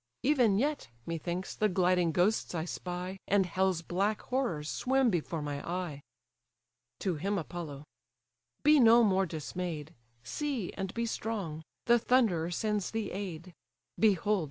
[0.23, 5.61] Even yet, methinks, the gliding ghosts I spy, And hell's black horrors swim before my
[5.63, 6.01] eye."
[7.01, 7.83] To him Apollo:
[8.63, 9.93] "Be no more dismay'd;
[10.23, 11.61] See, and be strong!
[11.85, 13.53] the Thunderer sends thee aid.
[13.99, 14.39] Behold!